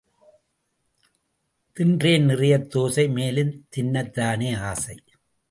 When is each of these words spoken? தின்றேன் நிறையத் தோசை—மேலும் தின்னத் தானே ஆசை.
தின்றேன் 1.77 2.25
நிறையத் 2.25 2.69
தோசை—மேலும் 2.69 3.67
தின்னத் 3.75 4.09
தானே 4.09 4.53
ஆசை. 4.53 4.97